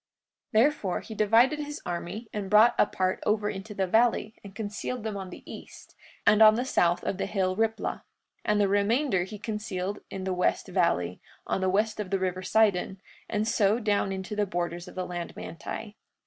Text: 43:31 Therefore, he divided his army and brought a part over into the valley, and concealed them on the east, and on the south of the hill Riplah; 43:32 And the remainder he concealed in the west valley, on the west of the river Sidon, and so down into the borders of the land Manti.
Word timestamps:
43:31 0.55 0.61
Therefore, 0.63 0.99
he 1.01 1.13
divided 1.13 1.59
his 1.59 1.81
army 1.85 2.27
and 2.33 2.49
brought 2.49 2.73
a 2.79 2.87
part 2.87 3.21
over 3.23 3.51
into 3.51 3.75
the 3.75 3.85
valley, 3.85 4.33
and 4.43 4.55
concealed 4.55 5.03
them 5.03 5.15
on 5.15 5.29
the 5.29 5.43
east, 5.45 5.93
and 6.25 6.41
on 6.41 6.55
the 6.55 6.65
south 6.65 7.03
of 7.03 7.19
the 7.19 7.27
hill 7.27 7.55
Riplah; 7.55 7.97
43:32 7.97 8.01
And 8.45 8.61
the 8.61 8.67
remainder 8.67 9.23
he 9.25 9.37
concealed 9.37 9.99
in 10.09 10.23
the 10.23 10.33
west 10.33 10.67
valley, 10.69 11.21
on 11.45 11.61
the 11.61 11.69
west 11.69 11.99
of 11.99 12.09
the 12.09 12.17
river 12.17 12.41
Sidon, 12.41 12.99
and 13.29 13.47
so 13.47 13.77
down 13.77 14.11
into 14.11 14.35
the 14.35 14.47
borders 14.47 14.87
of 14.87 14.95
the 14.95 15.05
land 15.05 15.35
Manti. 15.35 15.95